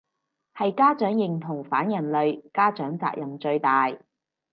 [0.55, 3.95] 係家長認同反人類，家長責任最大